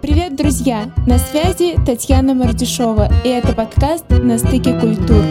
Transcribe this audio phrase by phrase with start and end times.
[0.00, 0.90] Привет, друзья!
[1.08, 5.24] На связи Татьяна Мардюшова, и это подкаст «На стыке культур».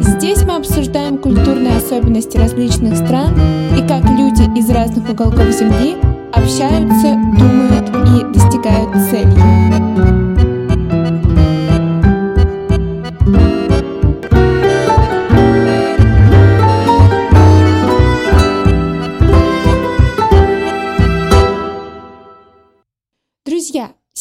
[0.00, 3.34] Здесь мы обсуждаем культурные особенности различных стран
[3.76, 5.96] и как люди из разных уголков Земли
[6.32, 10.23] общаются, думают и достигают целей.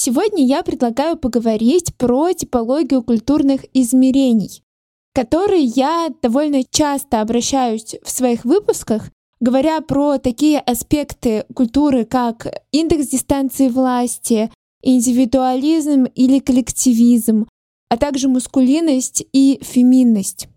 [0.04, 4.62] Сегодня я предлагаю поговорить про типологию культурных измерений,
[5.14, 13.08] которые я довольно часто обращаюсь в своих выпусках, говоря про такие аспекты культуры, как индекс
[13.08, 17.48] дистанции власти, индивидуализм или коллективизм,
[17.88, 20.50] а также мускулинность и феминность.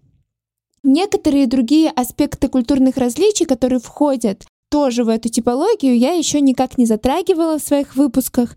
[0.83, 6.87] Некоторые другие аспекты культурных различий, которые входят тоже в эту типологию я еще никак не
[6.87, 8.57] затрагивала в своих выпусках,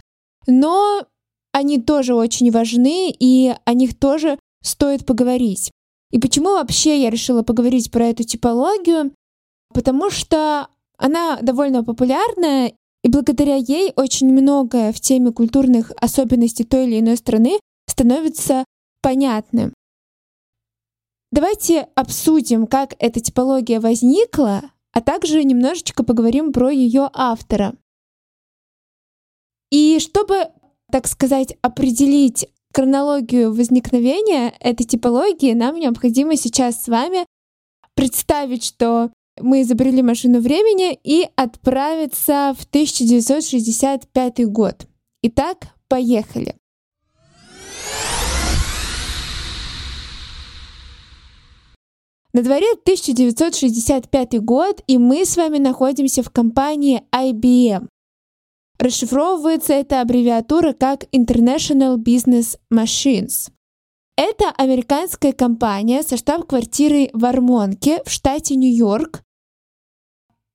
[0.49, 1.05] но
[1.52, 5.71] они тоже очень важны, и о них тоже стоит поговорить.
[6.12, 9.13] И почему вообще я решила поговорить про эту типологию?
[9.73, 12.73] Потому что она довольно популярная,
[13.04, 18.66] и благодаря ей очень многое в теме культурных особенностей той или иной страны становится
[19.01, 19.73] понятным.
[21.32, 27.76] Давайте обсудим, как эта типология возникла, а также немножечко поговорим про ее автора.
[29.71, 30.49] И чтобы,
[30.91, 37.26] так сказать, определить хронологию возникновения этой типологии, нам необходимо сейчас с вами
[37.95, 44.87] представить, что мы изобрели машину времени и отправиться в 1965 год.
[45.21, 46.55] Итак, поехали.
[52.31, 57.87] На дворе 1965 год, и мы с вами находимся в компании IBM.
[58.80, 63.52] Расшифровывается эта аббревиатура как International Business Machines.
[64.18, 69.22] Это американская компания со штаб-квартирой в Армонке в штате Нью-Йорк.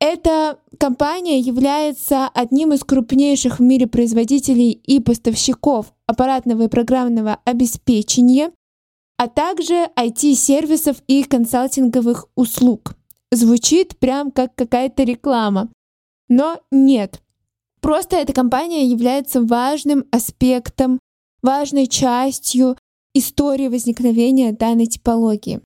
[0.00, 8.50] Эта компания является одним из крупнейших в мире производителей и поставщиков аппаратного и программного обеспечения
[9.16, 12.94] а также IT-сервисов и консалтинговых услуг.
[13.30, 15.70] Звучит прям как какая-то реклама.
[16.28, 17.22] Но нет.
[17.84, 20.98] Просто эта компания является важным аспектом,
[21.42, 22.78] важной частью
[23.12, 25.60] истории возникновения данной типологии.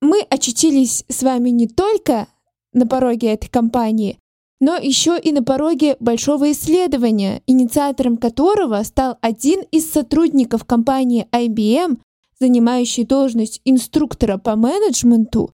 [0.00, 2.28] Мы очутились с вами не только
[2.72, 4.20] на пороге этой компании,
[4.60, 11.98] но еще и на пороге большого исследования, инициатором которого стал один из сотрудников компании IBM
[12.38, 15.50] занимающий должность инструктора по менеджменту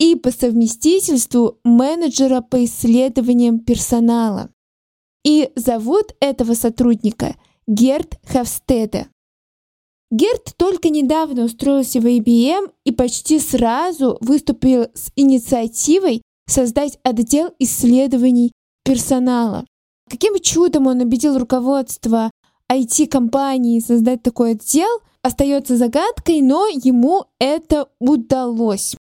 [0.00, 4.50] и по совместительству менеджера по исследованиям персонала.
[5.24, 7.36] И зовут этого сотрудника
[7.66, 9.08] Герт Хавстеде.
[10.10, 18.52] Герт только недавно устроился в IBM и почти сразу выступил с инициативой создать отдел исследований
[18.84, 19.64] персонала.
[20.08, 22.30] Каким чудом он убедил руководство
[22.70, 28.96] IT-компании создать такой отдел, остается загадкой, но ему это удалось.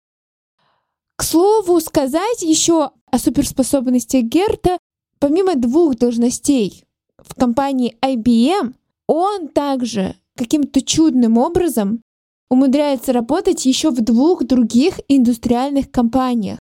[1.17, 4.79] К слову сказать еще о суперспособностях Герта,
[5.19, 6.85] помимо двух должностей
[7.19, 8.75] в компании IBM,
[9.07, 12.03] он также каким-то чудным образом
[12.51, 16.59] умудряется работать еще в двух других индустриальных компаниях.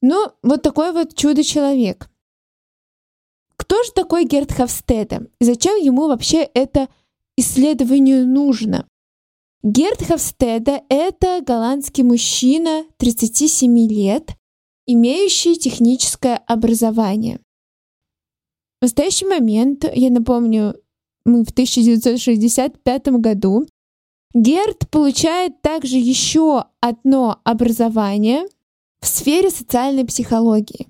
[0.00, 2.08] Ну, вот такой вот чудо-человек.
[3.56, 5.22] Кто же такой Герт Хавстеде?
[5.40, 6.88] И зачем ему вообще это
[7.36, 8.86] исследованию нужно?
[9.64, 14.36] Герт Хавстеда— это голландский мужчина 37 лет,
[14.86, 17.40] имеющий техническое образование.
[18.80, 20.76] В настоящий момент, я напомню,
[21.24, 23.66] мы в 1965 году,
[24.34, 28.44] Герт получает также еще одно образование
[29.00, 30.86] в сфере социальной психологии.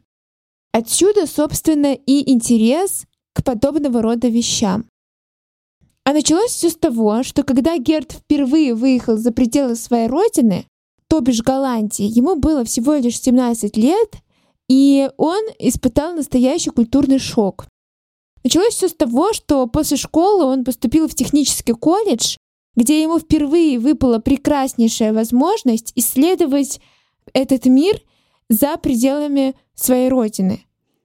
[0.72, 4.84] Отсюда, собственно, и интерес к подобного рода вещам.
[6.05, 10.67] А началось все с того, что когда Герд впервые выехал за пределы своей родины,
[11.08, 14.17] то бишь Голландии, ему было всего лишь 17 лет,
[14.69, 17.67] и он испытал настоящий культурный шок.
[18.49, 22.39] Началось все с того, что после школы он поступил в технический колледж,
[22.77, 26.81] где ему впервые выпала прекраснейшая возможность исследовать
[27.35, 28.00] этот мир
[28.49, 30.65] за пределами своей родины.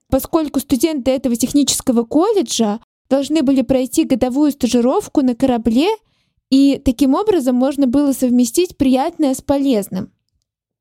[0.10, 2.80] Поскольку студенты этого технического колледжа
[3.10, 5.90] должны были пройти годовую стажировку на корабле,
[6.50, 10.14] и таким образом можно было совместить приятное с полезным.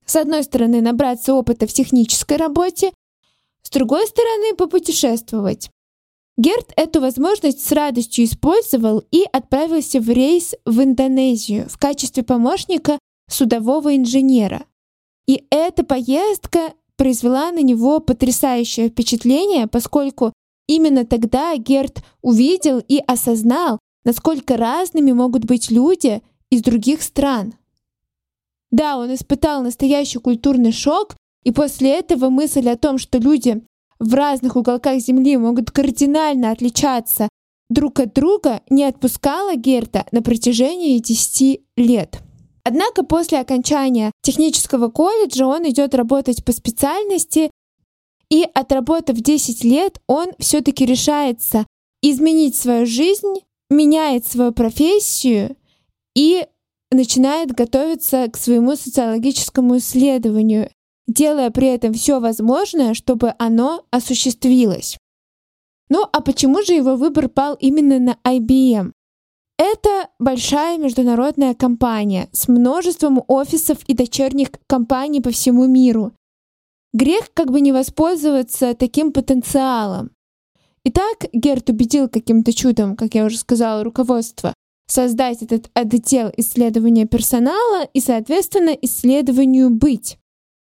[0.06, 2.92] С одной стороны, набраться опыта в технической работе,
[3.62, 5.68] с другой стороны, попутешествовать.
[6.42, 12.98] Герт эту возможность с радостью использовал и отправился в рейс в Индонезию в качестве помощника
[13.30, 14.64] судового инженера.
[15.28, 20.32] И эта поездка произвела на него потрясающее впечатление, поскольку
[20.66, 27.54] именно тогда Герт увидел и осознал, насколько разными могут быть люди из других стран.
[28.72, 33.62] Да, он испытал настоящий культурный шок, и после этого мысль о том, что люди
[34.02, 37.28] в разных уголках Земли могут кардинально отличаться
[37.70, 42.18] друг от друга, не отпускала Герта на протяжении 10 лет.
[42.64, 47.50] Однако после окончания технического колледжа он идет работать по специальности,
[48.28, 51.66] и отработав 10 лет, он все-таки решается
[52.02, 53.34] изменить свою жизнь,
[53.70, 55.54] меняет свою профессию
[56.16, 56.46] и
[56.90, 60.70] начинает готовиться к своему социологическому исследованию
[61.06, 64.98] делая при этом все возможное, чтобы оно осуществилось.
[65.88, 68.92] Ну а почему же его выбор пал именно на IBM?
[69.58, 76.12] Это большая международная компания с множеством офисов и дочерних компаний по всему миру.
[76.92, 80.10] Грех как бы не воспользоваться таким потенциалом.
[80.84, 84.54] Итак, Герт убедил каким-то чудом, как я уже сказала, руководство
[84.88, 90.18] создать этот отдел исследования персонала и, соответственно, исследованию быть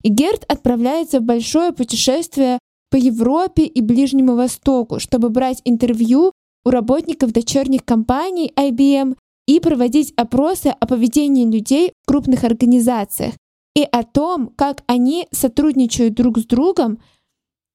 [0.05, 2.59] и Герт отправляется в большое путешествие
[2.91, 6.31] по Европе и Ближнему Востоку, чтобы брать интервью
[6.65, 9.17] у работников дочерних компаний IBM
[9.47, 13.35] и проводить опросы о поведении людей в крупных организациях
[13.75, 17.01] и о том, как они сотрудничают друг с другом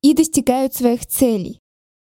[0.01, 1.59] и достигают своих целей.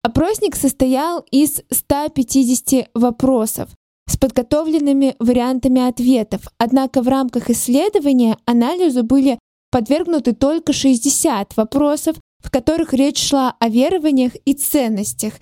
[0.02, 3.70] Опросник состоял из 150 вопросов
[4.08, 9.38] с подготовленными вариантами ответов, однако в рамках исследования анализу были
[9.72, 15.34] подвергнуты только 60 вопросов, в которых речь шла о верованиях и ценностях.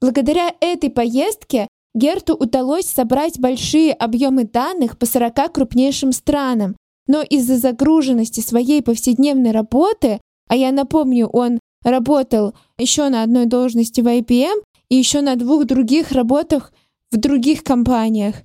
[0.00, 6.76] Благодаря этой поездке Герту удалось собрать большие объемы данных по 40 крупнейшим странам,
[7.08, 14.02] но из-за загруженности своей повседневной работы, а я напомню, он работал еще на одной должности
[14.02, 16.72] в IBM и еще на двух других работах
[17.10, 18.36] в других компаниях,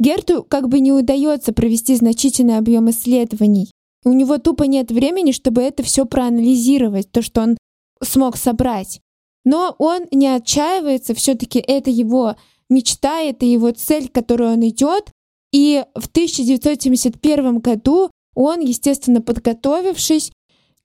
[0.00, 3.70] Герту как бы не удается провести значительный объем исследований.
[4.08, 7.58] У него тупо нет времени, чтобы это все проанализировать, то, что он
[8.02, 9.02] смог собрать.
[9.44, 12.34] Но он не отчаивается, все-таки это его
[12.70, 15.10] мечта, это его цель, к которой он идет.
[15.52, 20.32] И в 1971 году он, естественно, подготовившись,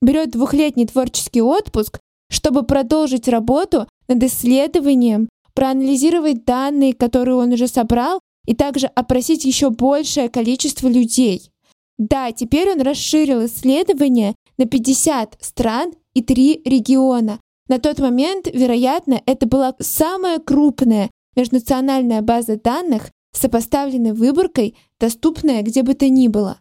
[0.02, 2.00] берет двухлетний творческий отпуск,
[2.30, 9.70] чтобы продолжить работу над исследованием, проанализировать данные, которые он уже собрал, и также опросить еще
[9.70, 11.53] большее количество людей.
[11.98, 17.40] Да, теперь он расширил исследование на 50 стран и 3 региона.
[17.68, 25.82] На тот момент, вероятно, это была самая крупная межнациональная база данных, сопоставленной выборкой, доступная где
[25.82, 26.58] бы то ни было.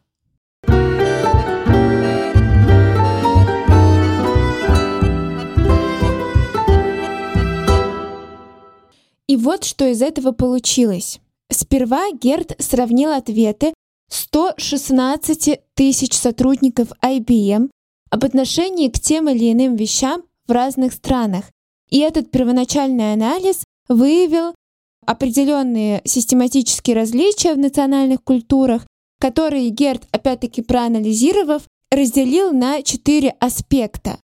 [9.28, 11.20] И вот что из этого получилось.
[11.52, 13.74] Сперва Герт сравнил ответы
[14.14, 17.72] 116 тысяч сотрудников IBM
[18.12, 21.46] об отношении к тем или иным вещам в разных странах.
[21.90, 24.54] И этот первоначальный анализ выявил
[25.08, 28.86] определенные систематические различия в национальных культурах,
[29.20, 34.20] которые Герт, опять-таки проанализировав, разделил на четыре аспекта.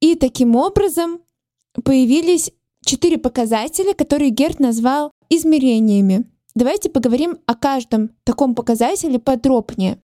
[0.00, 1.20] И таким образом
[1.84, 2.50] появились
[2.84, 6.24] четыре показателя, которые Герт назвал измерениями.
[6.56, 10.00] Давайте поговорим о каждом таком показателе подробнее.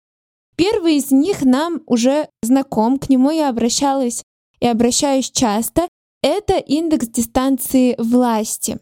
[0.54, 4.22] Первый из них нам уже знаком, к нему я обращалась
[4.60, 5.88] и обращаюсь часто.
[6.22, 8.78] Это индекс дистанции власти.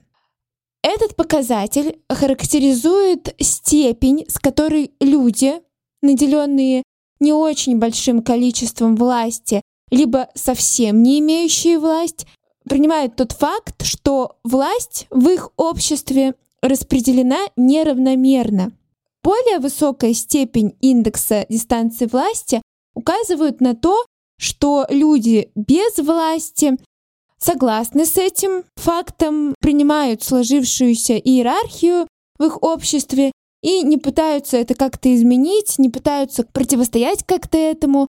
[0.82, 5.62] Этот показатель характеризует степень, с которой люди,
[6.02, 6.82] наделенные
[7.20, 9.62] не очень большим количеством власти,
[9.92, 12.26] либо совсем не имеющие власть,
[12.68, 18.72] принимают тот факт, что власть в их обществе распределена неравномерно.
[19.22, 22.62] Более высокая степень индекса дистанции власти
[22.94, 24.04] указывают на то,
[24.38, 26.78] что люди без власти
[27.38, 32.06] согласны с этим фактом, принимают сложившуюся иерархию
[32.38, 38.06] в их обществе и не пытаются это как-то изменить, не пытаются противостоять как-то этому.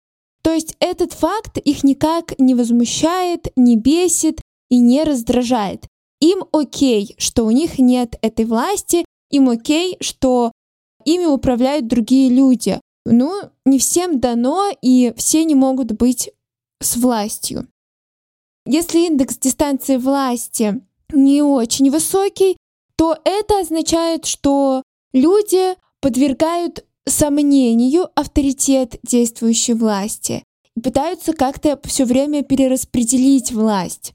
[0.42, 5.86] То есть этот факт их никак не возмущает, не бесит и не раздражает.
[6.24, 10.52] Им окей, что у них нет этой власти, им окей, что
[11.04, 12.80] ими управляют другие люди.
[13.04, 16.30] Ну, не всем дано, и все не могут быть
[16.80, 17.68] с властью.
[18.64, 20.80] Если индекс дистанции власти
[21.12, 22.56] не очень высокий,
[22.96, 30.42] то это означает, что люди подвергают сомнению авторитет действующей власти
[30.74, 34.13] и пытаются как-то все время перераспределить власть.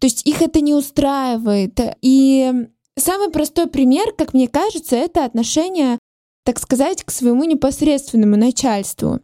[0.00, 1.78] То есть их это не устраивает.
[2.00, 5.98] И самый простой пример, как мне кажется, это отношение,
[6.44, 9.20] так сказать, к своему непосредственному начальству.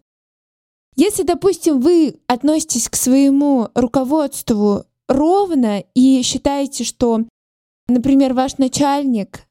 [0.94, 7.20] Если, допустим, вы относитесь к своему руководству ровно и считаете, что,
[7.88, 9.46] например, ваш начальник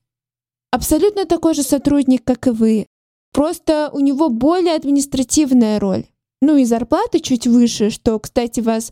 [0.71, 2.87] абсолютно такой же сотрудник, как и вы,
[3.31, 6.05] просто у него более административная роль,
[6.41, 8.91] ну и зарплата чуть выше, что, кстати, вас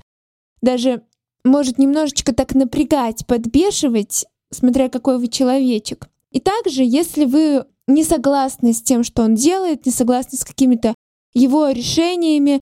[0.62, 1.04] даже
[1.44, 6.08] может немножечко так напрягать, подбешивать, смотря какой вы человечек.
[6.32, 10.96] И также, если вы не согласны с тем, что он делает, не согласны с какими-то
[11.34, 12.62] его решениями,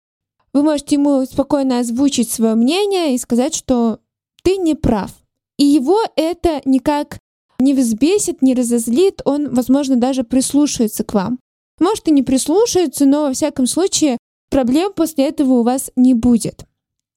[0.53, 3.99] вы можете ему спокойно озвучить свое мнение и сказать, что
[4.43, 5.11] ты не прав.
[5.57, 7.19] И его это никак
[7.59, 11.39] не взбесит, не разозлит, он, возможно, даже прислушается к вам.
[11.79, 14.17] Может и не прислушается, но во всяком случае
[14.49, 16.65] проблем после этого у вас не будет.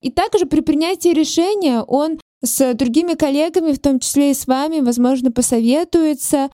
[0.04, 4.80] И также при принятии решения он с другими коллегами, в том числе и с вами,
[4.80, 6.50] возможно, посоветуется,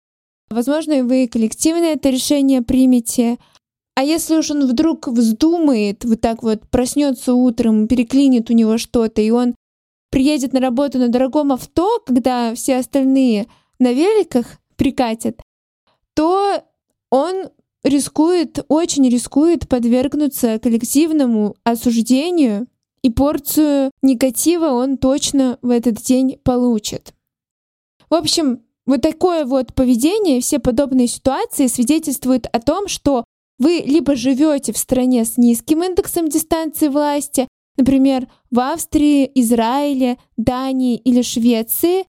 [0.50, 3.38] возможно, вы коллективно это решение примете.
[3.94, 9.22] А если уж он вдруг вздумает, вот так вот проснется утром, переклинит у него что-то,
[9.22, 9.54] и он
[10.10, 13.46] приедет на работу на дорогом авто, когда все остальные
[13.78, 15.40] на великах прикатят,
[16.16, 16.64] то
[17.12, 17.50] он
[17.84, 22.66] рискует, очень рискует подвергнуться коллективному осуждению,
[23.06, 27.14] и порцию негатива он точно в этот день получит.
[28.10, 33.24] В общем, вот такое вот поведение, все подобные ситуации свидетельствуют о том, что
[33.60, 37.48] вы либо живете в стране с низким индексом дистанции власти,
[37.78, 42.08] например, в Австрии, Израиле, Дании или Швеции.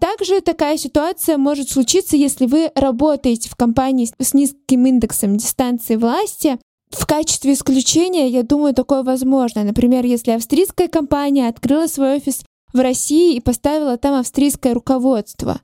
[0.00, 6.58] Также такая ситуация может случиться, если вы работаете в компании с низким индексом дистанции власти.
[6.90, 9.64] В качестве исключения, я думаю, такое возможно.
[9.64, 15.60] Например, если австрийская компания открыла свой офис в России и поставила там австрийское руководство.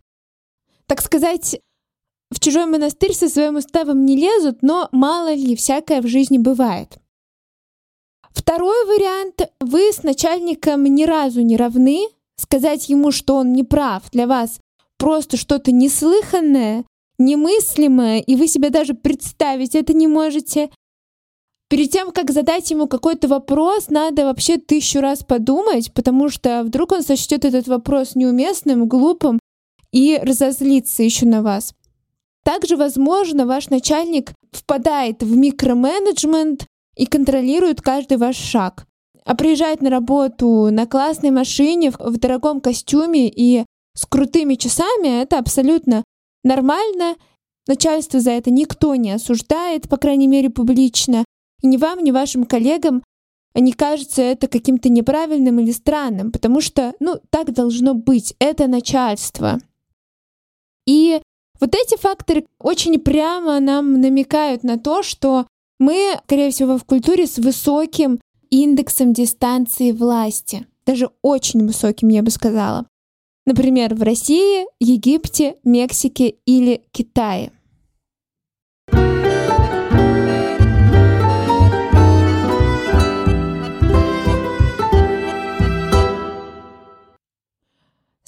[0.86, 1.60] Так сказать,
[2.30, 6.98] в чужой монастырь со своим уставом не лезут, но мало ли, всякое в жизни бывает.
[8.32, 9.48] Второй вариант.
[9.60, 12.08] Вы с начальником ни разу не равны.
[12.36, 14.58] Сказать ему, что он не прав, для вас
[14.98, 16.84] просто что-то неслыханное,
[17.18, 20.70] немыслимое, и вы себе даже представить это не можете.
[21.74, 26.92] Перед тем, как задать ему какой-то вопрос, надо вообще тысячу раз подумать, потому что вдруг
[26.92, 29.40] он сочтет этот вопрос неуместным, глупым
[29.90, 31.74] и разозлится еще на вас.
[32.44, 36.64] Также, возможно, ваш начальник впадает в микроменеджмент
[36.96, 38.86] и контролирует каждый ваш шаг.
[39.24, 43.64] А приезжать на работу на классной машине, в дорогом костюме и
[43.96, 46.04] с крутыми часами— это абсолютно
[46.44, 47.16] нормально.
[47.66, 51.24] Начальство за это никто не осуждает, по крайней мере, публично.
[51.64, 53.02] И ни вам, ни вашим коллегам
[53.54, 58.34] не кажется это каким-то неправильным или странным, потому что, ну, так должно быть.
[58.38, 59.58] Это начальство.
[60.86, 61.22] И
[61.58, 65.46] вот эти факторы очень прямо нам намекают на то, что
[65.78, 70.66] мы, скорее всего, в культуре с высоким индексом дистанции власти.
[70.84, 72.86] Даже очень высоким, я бы сказала.
[73.46, 77.52] Например, в России, Египте, Мексике или Китае.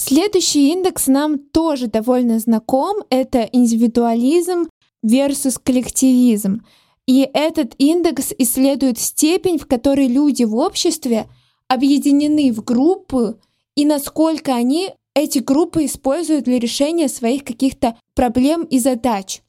[0.09, 2.99] Следующий индекс нам тоже довольно знаком.
[3.11, 4.69] Это индивидуализм
[5.05, 6.65] versus коллективизм.
[7.09, 11.27] И этот индекс исследует степень, в которой люди в обществе
[11.67, 13.41] объединены в группы
[13.75, 19.43] и насколько они эти группы используют для решения своих каких-то проблем и задач.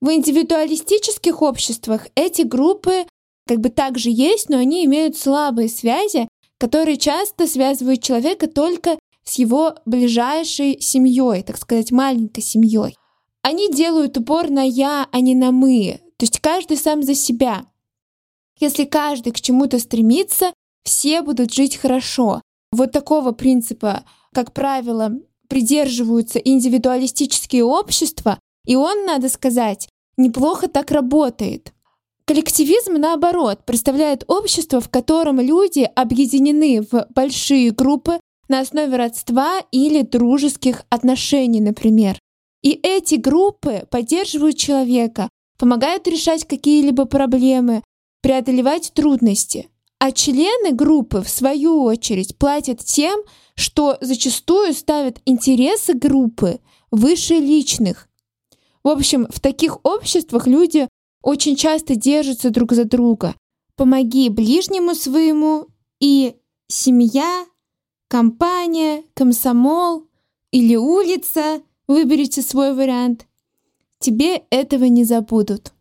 [0.00, 3.04] В индивидуалистических обществах эти группы
[3.46, 8.96] как бы также есть, но они имеют слабые связи, которые часто связывают человека только
[9.28, 12.96] с его ближайшей семьей, так сказать, маленькой семьей.
[13.42, 16.00] Они делают упор на я, а не на мы.
[16.16, 17.66] То есть каждый сам за себя.
[18.58, 22.40] Если каждый к чему-то стремится, все будут жить хорошо.
[22.72, 25.12] Вот такого принципа, как правило,
[25.46, 31.74] придерживаются индивидуалистические общества, и он, надо сказать, неплохо так работает.
[32.24, 40.02] Коллективизм, наоборот, представляет общество, в котором люди объединены в большие группы на основе родства или
[40.02, 42.18] дружеских отношений, например.
[42.62, 45.28] И эти группы поддерживают человека,
[45.58, 47.82] помогают решать какие-либо проблемы,
[48.22, 49.68] преодолевать трудности.
[50.00, 53.20] А члены группы, в свою очередь, платят тем,
[53.54, 58.08] что зачастую ставят интересы группы выше личных.
[58.84, 60.88] В общем, в таких обществах люди
[61.22, 63.34] очень часто держатся друг за друга.
[63.76, 65.66] Помоги ближнему своему
[66.00, 66.36] и
[66.68, 67.44] семья,
[68.08, 70.04] компания, комсомол
[70.50, 73.26] или улица, выберите свой вариант,
[74.00, 75.72] тебе этого не забудут.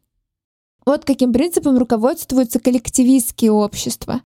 [0.85, 4.21] Вот каким принципом руководствуются коллективистские общества.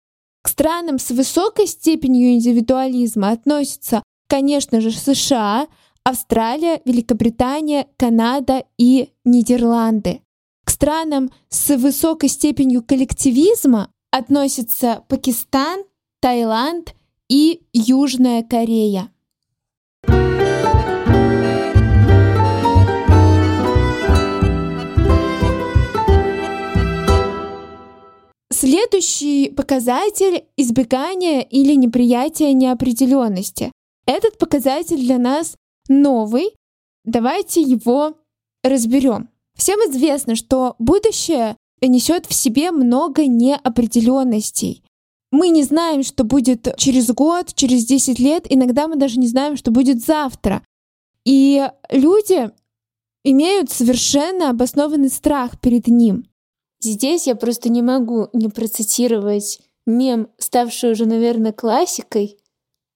[0.42, 5.66] К странам с высокой степенью индивидуализма относятся, конечно же, США,
[6.04, 10.22] Австралия, Великобритания, Канада и Нидерланды.
[10.64, 15.82] К странам с высокой степенью коллективизма относятся Пакистан,
[16.20, 16.94] Таиланд
[17.28, 19.10] и Южная Корея.
[28.50, 33.70] Следующий показатель— избегание или неприятие неопределенности.
[34.06, 35.56] Этот показатель для нас
[35.88, 36.54] новый.
[37.04, 38.14] Давайте его
[38.62, 39.28] разберем.
[39.56, 44.82] Всем известно, что будущее несет в себе много неопределенностей.
[45.38, 49.58] Мы не знаем, что будет через год, через 10 лет, иногда мы даже не знаем,
[49.58, 50.62] что будет завтра.
[51.26, 52.50] И люди
[53.22, 56.24] имеют совершенно обоснованный страх перед ним.
[56.80, 62.38] Здесь я просто не могу не процитировать мем, ставший уже, наверное, классикой.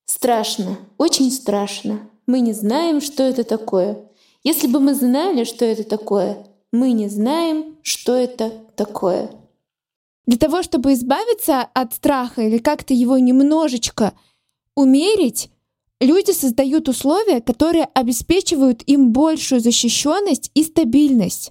[0.06, 2.08] Страшно, очень страшно.
[2.26, 3.98] Мы не знаем, что это такое.
[4.44, 6.38] Если бы мы знали, что это такое,
[6.72, 9.30] мы не знаем, что это такое.
[10.30, 14.12] Для того, чтобы избавиться от страха или как-то его немножечко
[14.76, 15.50] умерить,
[16.00, 21.50] люди создают условия, которые обеспечивают им большую защищенность и стабильность.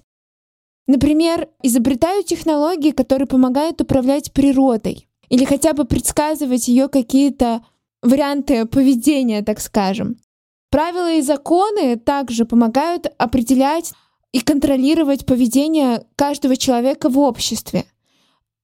[0.86, 7.62] Например, изобретают технологии, которые помогают управлять природой или хотя бы предсказывать ее какие-то
[8.00, 10.16] варианты поведения, так скажем.
[10.70, 13.92] Правила и законы также помогают определять
[14.32, 17.84] и контролировать поведение каждого человека в обществе.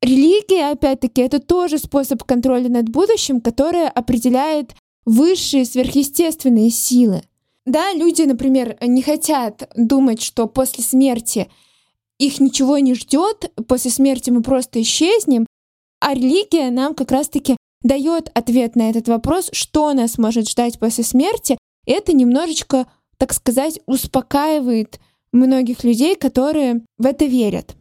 [0.02, 7.22] Религия, опять-таки, это тоже способ контроля над будущим, который определяет высшие сверхъестественные силы.
[7.64, 11.48] Да, люди, например, не хотят думать, что после смерти
[12.18, 15.46] их ничего не ждет, после смерти мы просто исчезнем,
[16.00, 21.04] а религия нам как раз-таки дает ответ на этот вопрос, что нас может ждать после
[21.04, 21.58] смерти.
[21.86, 25.00] Это немножечко, так сказать, успокаивает
[25.32, 27.76] многих людей, которые в это верят.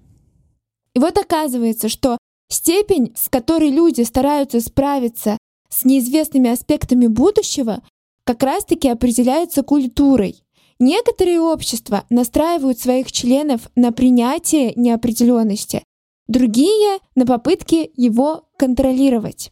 [0.95, 2.17] И вот оказывается, что
[2.49, 5.37] степень, с которой люди стараются справиться
[5.69, 7.83] с неизвестными аспектами будущего,
[8.23, 10.41] как раз-таки определяется культурой.
[10.79, 15.83] Некоторые общества настраивают своих членов на принятие неопределенности,
[16.27, 19.51] другие— на попытки его контролировать.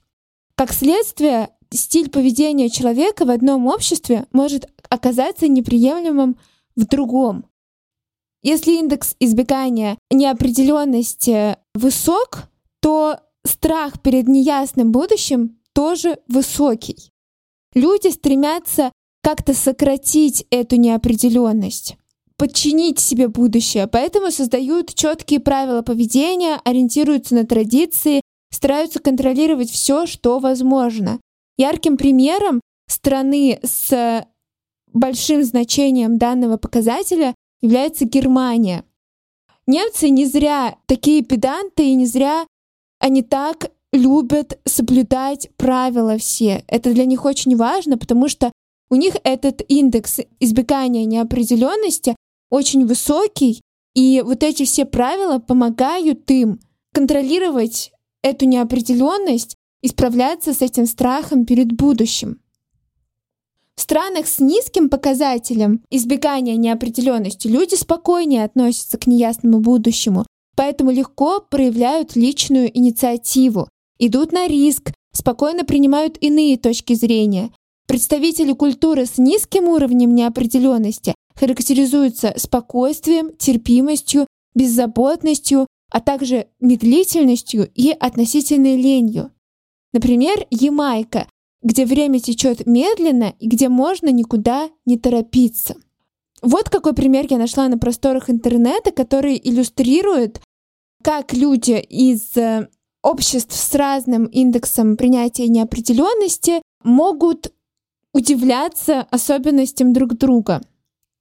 [0.56, 6.38] Как следствие, стиль поведения человека в одном обществе может оказаться неприемлемым
[6.76, 7.46] в другом.
[8.44, 12.50] Если индекс избегания неопределенности высок,
[12.82, 17.10] то страх перед неясным будущим тоже высокий.
[17.74, 18.92] Люди стремятся
[19.24, 21.98] как-то сократить эту неопределенность
[22.38, 30.40] подчинить себе будущее, поэтому создают четкие правила поведения, ориентируются на традиции, стараются контролировать все, что
[30.40, 31.22] возможно.
[31.58, 34.26] Ярким примером страны с
[34.92, 38.84] большим значением данного показателя является Германия.
[39.65, 42.45] Немцы не зря такие педанты и не зря
[42.99, 46.63] они так любят соблюдать правила все.
[46.67, 48.52] Это для них очень важно, потому что
[48.89, 52.15] у них этот индекс избегания неопределенности
[52.52, 53.62] очень высокий,
[53.95, 56.60] и вот эти все правила помогают им
[56.93, 62.39] контролировать эту неопределенность и справляться с этим страхом перед будущим.
[63.76, 71.40] В странах с низким показателем избегания неопределенности люди спокойнее относятся к неясному будущему, поэтому легко
[71.42, 77.52] проявляют личную инициативу, идут на риск, спокойно принимают иные точки зрения.
[77.88, 88.78] Представители культуры с низким уровнем неопределенности характеризуются спокойствием, терпимостью, беззаботностью, а также медлительностью и относительной
[88.78, 89.32] ленью.
[89.94, 91.28] Например, Ямайка,
[91.63, 95.76] где время течет медленно и где можно никуда не торопиться.
[96.41, 100.41] Вот какой пример я нашла на просторах интернета, который иллюстрирует,
[101.02, 102.67] как люди из э,
[103.02, 107.54] обществ с разным индексом принятия неопределенности могут
[108.13, 110.62] удивляться особенностям друг друга.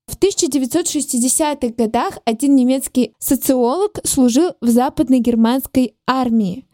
[0.06, 6.66] В 1960-х годах один немецкий социолог служил в западной германской армии.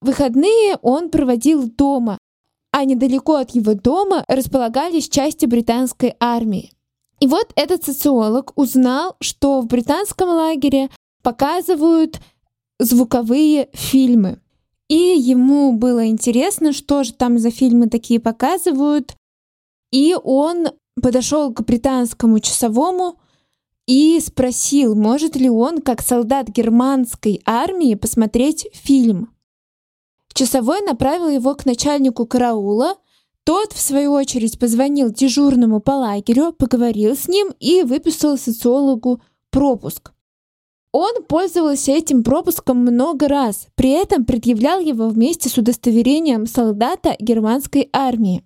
[0.00, 2.18] Выходные он проводил дома,
[2.76, 6.72] а недалеко от его дома располагались части британской армии.
[7.20, 10.90] И вот этот социолог узнал, что в британском лагере
[11.22, 12.20] показывают
[12.78, 14.42] звуковые фильмы.
[14.88, 19.16] И ему было интересно, что же там за фильмы такие показывают.
[19.90, 20.68] И он
[21.00, 23.18] подошел к британскому часовому
[23.86, 29.30] и спросил, может ли он, как солдат германской армии, посмотреть фильм.
[30.36, 32.96] Часовой направил его к начальнику караула.
[33.44, 40.12] Тот, в свою очередь, позвонил дежурному по лагерю, поговорил с ним и выписал социологу пропуск.
[40.92, 47.88] Он пользовался этим пропуском много раз, при этом предъявлял его вместе с удостоверением солдата германской
[47.94, 48.44] армии.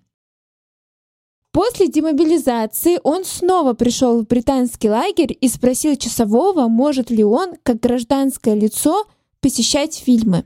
[1.51, 7.81] После демобилизации он снова пришел в британский лагерь и спросил часового, может ли он, как
[7.81, 9.07] гражданское лицо,
[9.41, 10.45] посещать фильмы.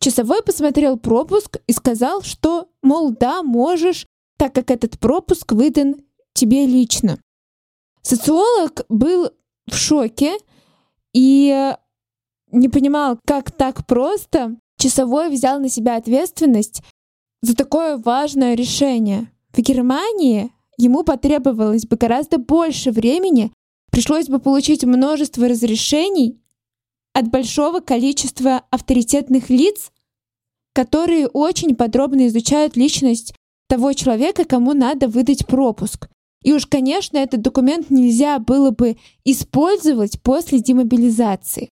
[0.00, 4.06] Часовой посмотрел пропуск и сказал, что, мол, да, можешь,
[4.38, 5.96] так как этот пропуск выдан
[6.32, 7.18] тебе лично.
[8.00, 9.30] Социолог был
[9.66, 10.38] в шоке
[11.12, 11.74] и
[12.50, 16.82] не понимал, как так просто часовой взял на себя ответственность
[17.42, 19.30] за такое важное решение.
[19.52, 23.52] В Германии ему потребовалось бы гораздо больше времени,
[23.90, 26.40] пришлось бы получить множество разрешений
[27.12, 29.90] от большого количества авторитетных лиц,
[30.72, 33.34] которые очень подробно изучают личность
[33.68, 36.08] того человека, кому надо выдать пропуск.
[36.42, 41.68] И уж, конечно, этот документ нельзя было бы использовать после демобилизации.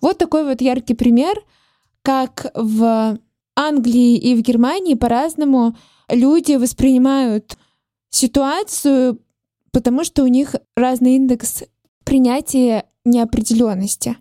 [0.00, 1.42] Вот такой вот яркий пример,
[2.02, 3.18] как в
[3.56, 5.76] Англии и в Германии по-разному
[6.08, 7.56] люди воспринимают
[8.10, 9.20] ситуацию,
[9.72, 11.64] потому что у них разный индекс
[12.04, 14.16] принятия неопределенности.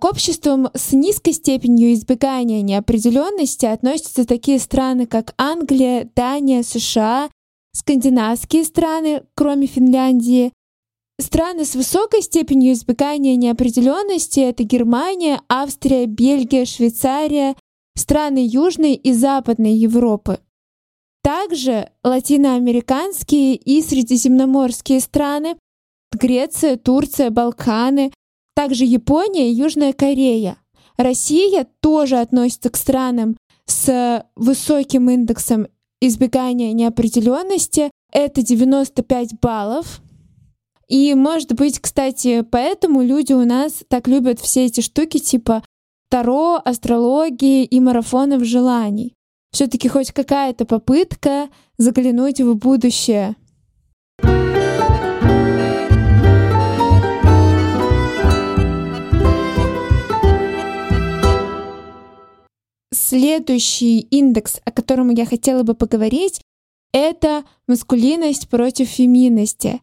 [0.00, 7.28] К обществам с низкой степенью избегания неопределенности относятся такие страны, как Англия, Дания, США,
[7.72, 10.54] скандинавские страны, кроме Финляндии.
[11.20, 17.54] Страны с высокой степенью избегания неопределенности— это Германия, Австрия, Бельгия, Швейцария,
[17.94, 20.40] страны Южной и Западной Европы.
[21.22, 25.58] Также латиноамериканские и средиземноморские страны,
[26.10, 28.12] Греция, Турция, Балканы,
[28.54, 30.56] также Япония и Южная Корея.
[30.96, 33.36] Россия тоже относится к странам
[33.66, 35.66] с высоким индексом
[36.00, 37.90] избегания неопределенности.
[38.12, 40.00] Это 95 баллов.
[40.88, 45.62] И, может быть, кстати, поэтому люди у нас так любят все эти штуки типа
[46.10, 49.14] Таро, астрологии и марафонов желаний.
[49.52, 53.36] Все-таки хоть какая-то попытка заглянуть в будущее.
[63.10, 66.42] Следующий индекс, о котором я хотела бы поговорить,
[66.92, 69.80] это маскулинность против феминности.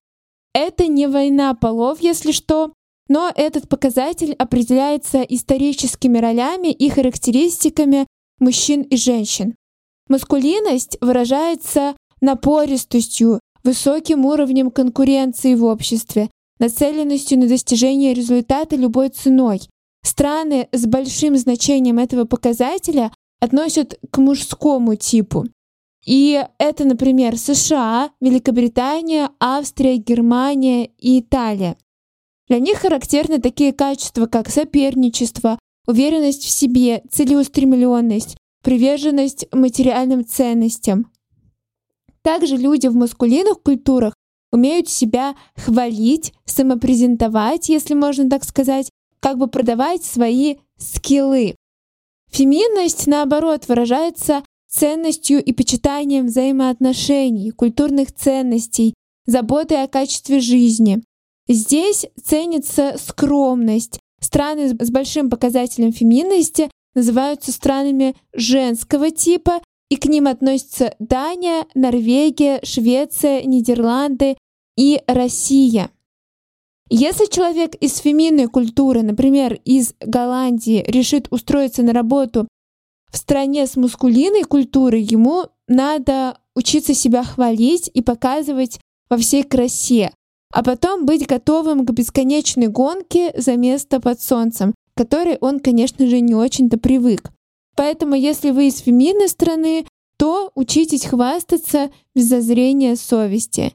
[0.54, 2.72] Это не война полов, если что,
[3.10, 8.08] но этот показатель определяется историческими ролями и характеристиками
[8.40, 9.56] мужчин и женщин.
[10.08, 19.60] Маскулинность выражается напористостью, высоким уровнем конкуренции в обществе, нацеленностью на достижение результата любой ценой,
[20.08, 25.44] Страны с большим значением этого показателя относят к мужскому типу.
[26.06, 31.76] И это, например, США, Великобритания, Австрия, Германия и Италия.
[32.48, 41.12] Для них характерны такие качества, как соперничество, уверенность в себе, целеустремленность, приверженность материальным ценностям.
[42.22, 44.14] Также люди в маскулинных культурах
[44.54, 51.56] умеют себя хвалить, самопрезентовать, если можно так сказать, как бы продавать свои скиллы.
[52.32, 58.94] Феминность, наоборот, выражается ценностью и почитанием взаимоотношений, культурных ценностей,
[59.26, 61.02] заботой о качестве жизни.
[61.48, 64.00] Здесь ценится скромность.
[64.20, 72.60] Страны с большим показателем феминности называются странами женского типа, и к ним относятся Дания, Норвегия,
[72.64, 74.36] Швеция, Нидерланды
[74.76, 75.92] и Россия.
[76.90, 82.48] Если человек из феминной культуры, например, из Голландии, решит устроиться на работу
[83.12, 90.14] в стране с мускулиной культурой, ему надо учиться себя хвалить и показывать во всей красе,
[90.54, 96.08] а потом быть готовым к бесконечной гонке за место под солнцем, к которой он, конечно
[96.08, 97.32] же, не очень-то привык.
[97.76, 99.86] Поэтому, если вы из феминной страны,
[100.18, 103.74] то учитесь хвастаться без зазрения совести.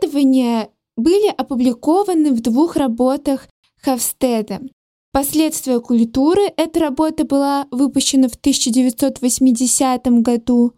[0.00, 3.48] Исследования были опубликованы в двух работах
[3.82, 4.60] Хавстеда.
[5.12, 10.72] Последствия культуры эта работа была выпущена в 1980 году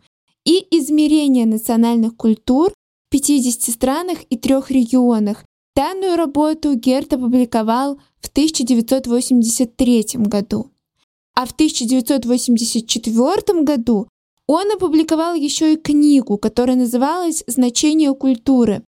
[0.45, 5.45] и измерение национальных культур в 50 странах и трех регионах.
[5.75, 10.71] Данную работу Герт опубликовал в 1983 году.
[11.35, 14.09] А в 1984 году
[14.47, 18.83] он опубликовал еще и книгу, которая называлась «Значение культуры».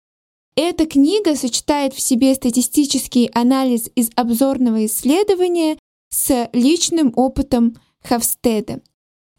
[0.56, 5.78] Эта книга сочетает в себе статистический анализ из обзорного исследования
[6.10, 8.82] с личным опытом Хавстеда.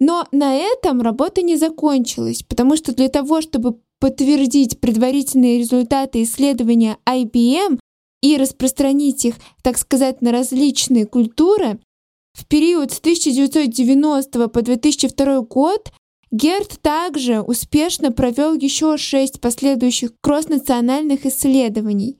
[0.00, 6.98] Но на этом работа не закончилась, потому что для того, чтобы подтвердить предварительные результаты исследования
[7.06, 7.78] IBM
[8.20, 11.78] и распространить их, так сказать, на различные культуры,
[12.32, 15.92] в период с 1990 по 2002 год
[16.34, 22.18] Герт также успешно провел еще шесть последующих кросснациональных исследований,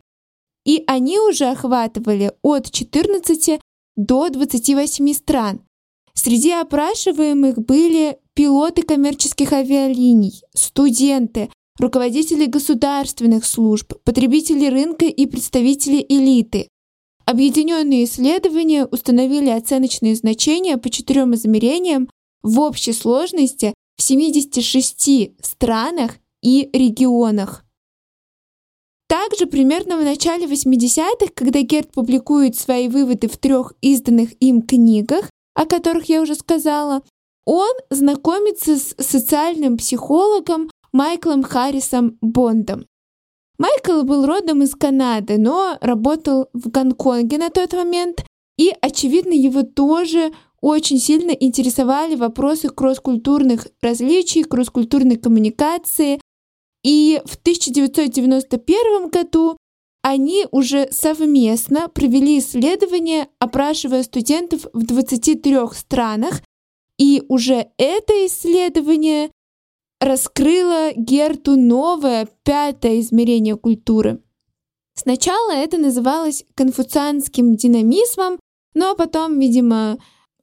[0.64, 3.58] и они уже охватывали от 14
[3.96, 5.62] до 28 стран.
[6.12, 11.50] Среди опрашиваемых были пилоты коммерческих авиалиний, студенты,
[11.80, 16.68] руководители государственных служб, потребители рынка и представители элиты.
[17.26, 22.08] Объединенные исследования установили оценочные значения по четырем измерениям
[22.44, 27.64] в общей сложности в 76 странах и регионах.
[29.08, 35.30] Также примерно в начале 80-х, когда Герт публикует свои выводы в трех изданных им книгах,
[35.54, 37.02] о которых я уже сказала,
[37.44, 42.86] он знакомится с социальным психологом Майклом Харрисом Бондом.
[43.58, 48.24] Майкл был родом из Канады, но работал в Гонконге на тот момент,
[48.56, 50.32] и, очевидно, его тоже
[50.64, 56.18] очень сильно интересовали вопросы кросс-культурных различий, кросс-культурной коммуникации.
[56.82, 59.58] И в 1991 году
[60.02, 66.40] они уже совместно провели исследование, опрашивая студентов в 23 странах,
[66.98, 69.30] и уже это исследование
[70.00, 74.22] раскрыло Герту новое пятое измерение культуры.
[74.94, 78.38] Сначала это называлось конфуцианским динамизмом,
[78.74, 79.98] но потом, видимо,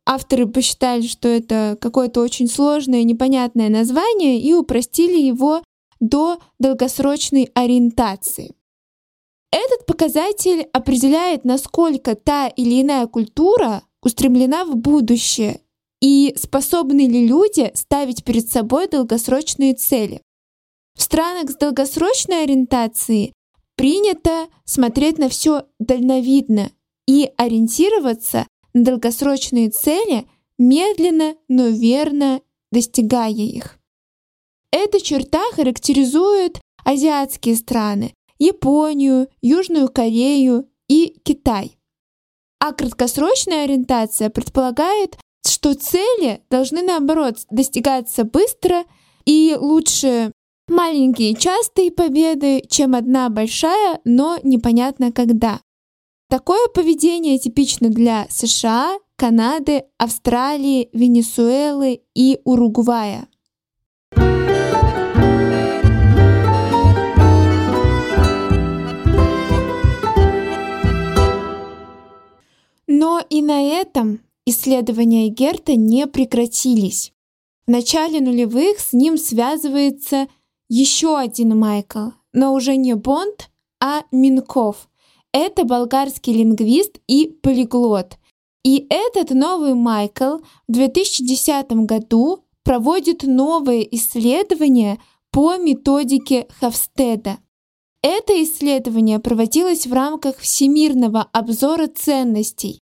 [0.05, 5.63] авторы посчитали, что это какое-то очень сложное, непонятное название и упростили его
[5.99, 8.55] до долгосрочной ориентации.
[9.51, 15.61] Этот показатель определяет, насколько та или иная культура устремлена в будущее
[16.01, 20.21] и способны ли люди ставить перед собой долгосрочные цели.
[20.95, 23.33] В странах с долгосрочной ориентацией
[23.75, 26.71] принято смотреть на все дальновидно
[27.07, 33.79] и ориентироваться долгосрочные цели, медленно, но верно достигая их.
[34.71, 41.77] Эта черта характеризует азиатские страны, Японию, Южную Корею и Китай.
[42.59, 48.85] А краткосрочная ориентация предполагает, что цели должны, наоборот, достигаться быстро
[49.25, 50.31] и лучше
[50.67, 55.59] маленькие частые победы, чем одна большая, но непонятно когда.
[56.31, 63.27] Такое поведение типично для США, Канады, Австралии, Венесуэлы и Уругвая.
[72.87, 77.11] Но и на этом исследования Герта не прекратились.
[77.67, 80.29] В начале нулевых с ним связывается
[80.69, 84.87] еще один Майкл, но уже не Бонд, а Минков–
[85.33, 88.17] это болгарский лингвист и полиглот.
[88.63, 94.99] И этот новый Майкл в 2010 году проводит новые исследования
[95.31, 97.39] по методике Хавстеда.
[98.03, 102.79] Это исследование проводилось в рамках Всемирного обзора ценностей.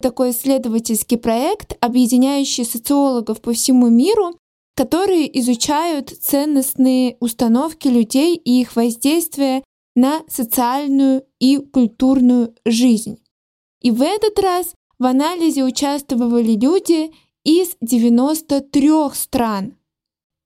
[0.00, 4.36] Такой исследовательский проект, объединяющий социологов по всему миру,
[4.74, 9.62] которые изучают ценностные установки людей и их воздействие
[9.94, 13.18] на социальную и культурную жизнь.
[13.80, 17.10] И в этот раз в анализе участвовали люди
[17.42, 19.74] из 93 стран.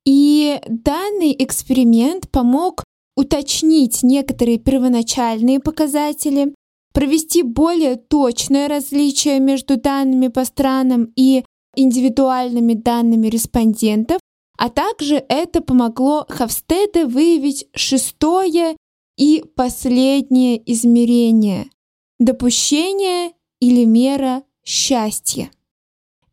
[0.07, 2.83] И данный эксперимент помог
[3.15, 6.55] уточнить некоторые первоначальные показатели,
[6.95, 14.19] провести более точное различие между данными по странам и индивидуальными данными респондентов,
[14.57, 18.79] а также это помогло Хавстеде выявить шестое
[19.17, 21.71] и последнее измерение–
[22.19, 25.51] допущение или мера счастья.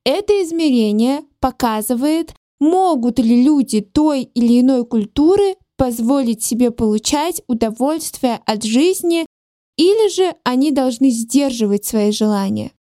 [0.05, 8.63] Это измерение показывает, могут ли люди той или иной культуры позволить себе получать удовольствие от
[8.63, 9.25] жизни,
[9.77, 12.71] или же они должны сдерживать свои желания.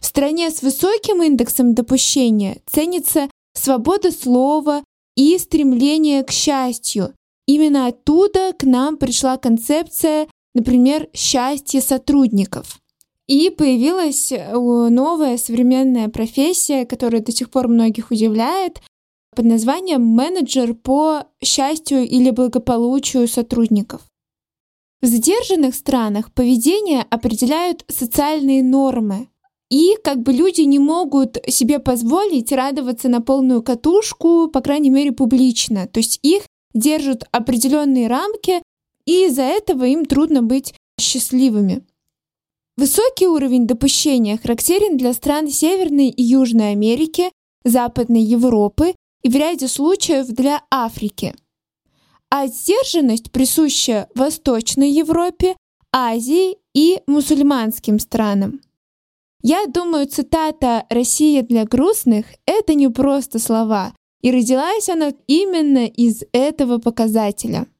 [0.00, 4.84] В стране с высоким индексом допущения ценится свобода слова
[5.16, 7.14] и стремление к счастью.
[7.48, 12.78] Именно оттуда к нам пришла концепция, например, счастья сотрудников.
[13.26, 18.82] И появилась э, новая современная профессия, которая до сих пор многих удивляет,
[19.34, 24.02] под названием менеджер по счастью или благополучию сотрудников.
[25.00, 29.28] В сдержанных странах поведение определяют социальные нормы,
[29.70, 35.12] и как бы люди не могут себе позволить радоваться на полную катушку, по крайней мере,
[35.12, 35.86] публично.
[35.86, 36.42] То есть их
[36.78, 38.62] держат определенные рамки,
[39.04, 41.84] и из-за этого им трудно быть счастливыми.
[42.76, 47.30] Высокий уровень допущения характерен для стран Северной и Южной Америки,
[47.64, 51.34] Западной Европы и в ряде случаев для Африки.
[52.30, 55.56] А сдержанность присуща Восточной Европе,
[55.92, 58.60] Азии и мусульманским странам.
[59.42, 66.22] Я думаю, цитата «Россия для грустных»— это не просто слова, и родилась она именно из
[66.32, 67.66] этого показателя—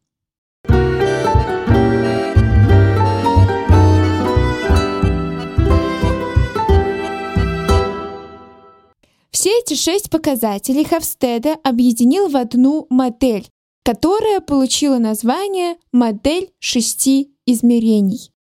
[9.39, 13.47] Все эти шесть показателей Хавстеда объединил в одну модель,
[13.85, 18.33] которая получила название «модель шести измерений».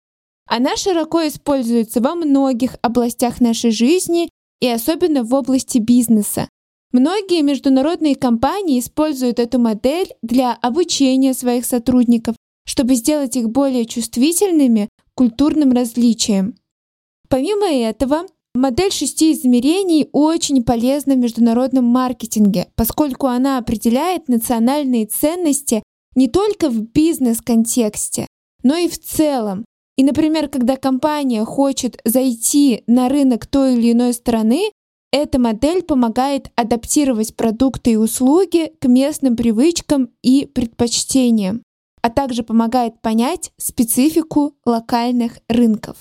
[0.46, 4.30] Она широко используется во многих областях нашей жизни
[4.60, 6.48] и особенно в области бизнеса.
[6.92, 14.88] Многие международные компании используют эту модель для обучения своих сотрудников, чтобы сделать их более чувствительными
[14.88, 16.54] к культурным различиям.
[17.28, 25.82] Помимо этого, Модель шести измерений очень полезна в международном маркетинге, поскольку она определяет национальные ценности
[26.14, 28.26] не только в бизнес-контексте,
[28.62, 29.66] но и в целом.
[29.98, 34.70] И, например, когда компания хочет зайти на рынок той или иной страны,
[35.12, 41.62] эта модель помогает адаптировать продукты и услуги к местным привычкам и предпочтениям,
[42.02, 45.96] а также помогает понять специфику локальных рынков.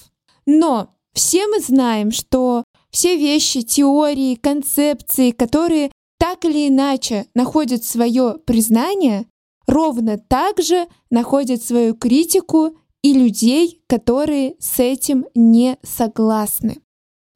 [0.45, 8.37] Но все мы знаем, что все вещи, теории, концепции, которые так или иначе находят свое
[8.45, 9.27] признание,
[9.67, 16.77] ровно так же находят свою критику и людей, которые с этим не согласны.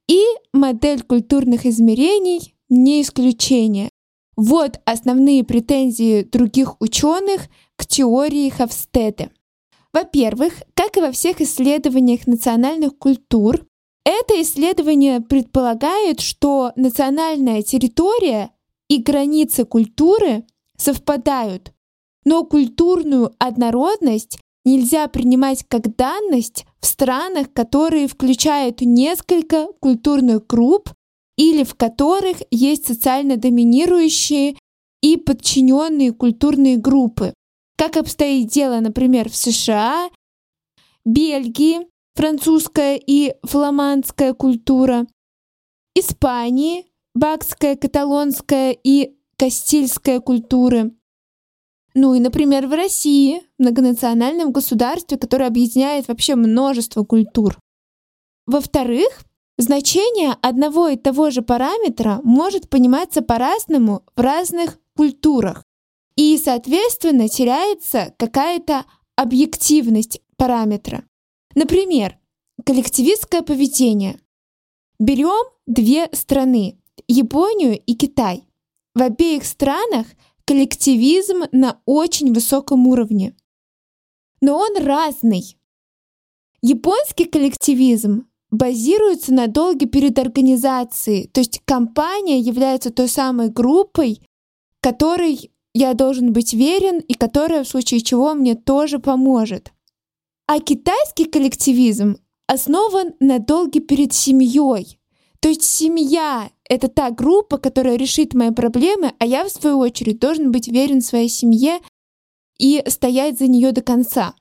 [0.10, 3.90] И модель культурных измерений не исключение.
[4.36, 7.44] Вот основные претензии других ученых
[7.76, 9.30] к теории Хавстеда.
[9.94, 13.68] Во-первых, как и во всех исследованиях национальных культур,
[14.04, 18.50] это исследование предполагает, что национальная территория
[18.88, 20.44] и границы культуры
[20.76, 21.72] совпадают,
[22.26, 30.90] но культурную однородность нельзя принимать как данность в странах, которые включают несколько культурных групп
[31.38, 34.56] или в которых есть социально доминирующие
[35.02, 37.34] и подчиненные культурные группы.
[37.78, 40.10] Как обстоит дело, например, в США,
[41.06, 45.08] Бельгии, французская и фламандская культура,
[45.96, 50.92] Испании, бакская, каталонская и кастильская культуры.
[52.02, 57.60] Ну и, например, в России, многонациональном государстве, которое объединяет вообще множество культур.
[58.48, 59.26] Во-вторых,
[59.58, 65.66] значение одного и того же параметра может пониматься по-разному в разных культурах.
[66.16, 68.86] И, соответственно, теряется какая-то
[69.18, 71.04] объективность параметра.
[71.54, 72.18] Например,
[72.66, 74.22] коллективистское поведение.
[75.00, 78.46] Берем две страны– Японию и Китай.
[78.96, 80.08] В обеих странах
[80.50, 83.36] коллективизм на очень высоком уровне.
[84.42, 85.60] Но он разный.
[86.64, 94.24] Японский коллективизм базируется на долге перед организацией, то есть компания является той самой группой,
[94.82, 99.72] которой я должен быть верен и которая в случае чего мне тоже поможет.
[100.48, 102.18] А китайский коллективизм
[102.48, 104.99] основан на долге перед семьей.
[105.42, 110.20] То есть семья— это та группа, которая решит мои проблемы, а я, в свою очередь,
[110.20, 111.80] должен быть верен своей семье
[112.58, 114.36] и стоять за нее до конца.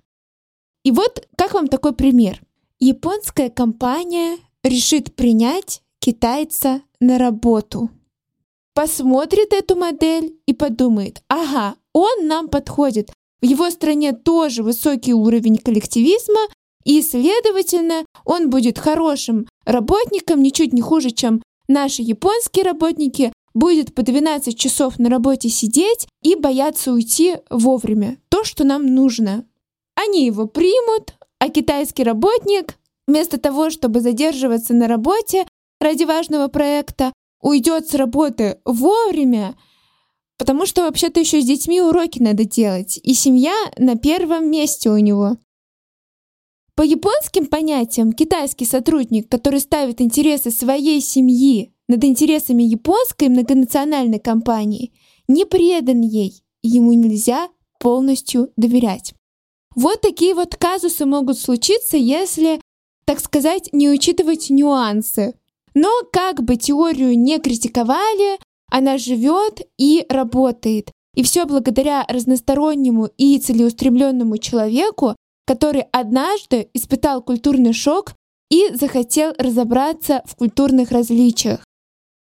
[0.82, 2.42] И вот как вам такой пример?
[2.80, 7.90] Японская компания решит принять китайца на работу.
[8.74, 15.58] Посмотрит эту модель и подумает, ага, он нам подходит, в его стране тоже высокий уровень
[15.58, 16.40] коллективизма,
[16.88, 24.02] и, следовательно, он будет хорошим работником, ничуть не хуже, чем наши японские работники, будет по
[24.02, 28.16] 12 часов на работе сидеть и бояться уйти вовремя.
[28.30, 29.44] То, что нам нужно.
[29.96, 35.46] Они его примут, а китайский работник вместо того, чтобы задерживаться на работе
[35.82, 37.12] ради важного проекта,
[37.42, 39.58] уйдет с работы вовремя,
[40.38, 44.96] потому что вообще-то еще с детьми уроки надо делать, и семья на первом месте у
[44.96, 45.36] него.
[46.78, 54.92] По японским понятиям, китайский сотрудник, который ставит интересы своей семьи над интересами японской многонациональной компании,
[55.26, 57.48] не предан ей, ему нельзя
[57.80, 59.14] полностью доверять.
[59.74, 62.60] Вот такие вот казусы могут случиться, если,
[63.06, 65.34] так сказать, не учитывать нюансы.
[65.74, 68.38] Но как бы теорию не критиковали,
[68.70, 70.92] она живет и работает.
[71.16, 75.16] И все благодаря разностороннему и целеустремленному человеку,
[75.48, 78.12] который однажды испытал культурный шок
[78.50, 81.64] и захотел разобраться в культурных различиях.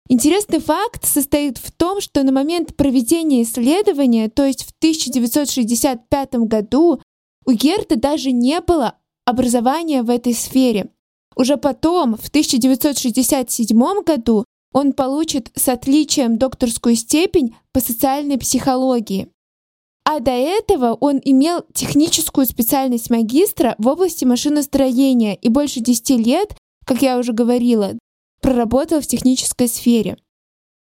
[0.08, 7.00] Интересный факт состоит в том, что на момент проведения исследования, то есть в 1965 году,
[7.46, 10.90] у Герта даже не было образования в этой сфере.
[11.36, 19.28] Уже потом, в 1967 году, он получит с отличием докторскую степень по социальной психологии.
[20.04, 26.56] А до этого он имел техническую специальность магистра в области машиностроения и больше 10 лет,
[26.84, 27.92] как я уже говорила,
[28.42, 30.18] проработал в технической сфере.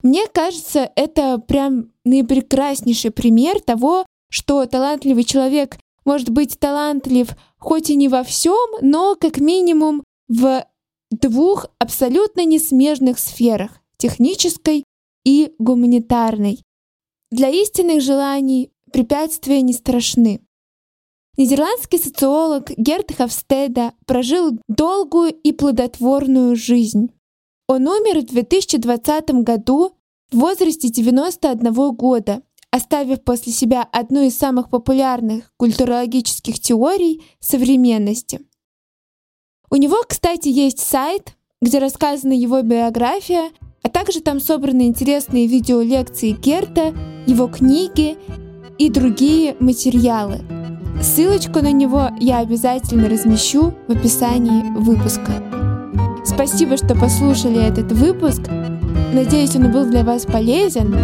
[0.01, 7.95] Мне кажется, это прям наипрекраснейший пример того, что талантливый человек может быть талантлив хоть и
[7.95, 10.65] не во всем, но как минимум в
[11.11, 14.83] двух абсолютно несмежных сферах— технической
[15.23, 16.61] и гуманитарной.
[17.31, 20.39] Для истинных желаний препятствия не страшны.
[21.35, 27.09] Нидерландский социолог Герт Хавстеда прожил долгую и плодотворную жизнь.
[27.67, 29.97] Он умер в 2020 году
[30.31, 32.41] в возрасте 91 года,
[32.71, 38.39] оставив после себя одну из самых популярных культурологических теорий современности—
[39.73, 43.49] у него, кстати, есть сайт, где рассказана его биография,
[43.81, 46.93] а также там собраны интересные видеолекции Герта,
[47.25, 48.15] его книги
[48.77, 50.41] и другие материалы.
[51.01, 55.43] Ссылочку на него я обязательно размещу в описании выпуска.
[56.23, 58.41] Спасибо, что послушали этот выпуск.
[59.11, 60.95] Надеюсь, он был для вас полезен.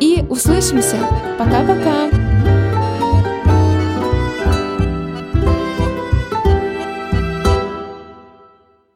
[0.00, 0.96] И услышимся.
[1.38, 2.37] Пока-пока.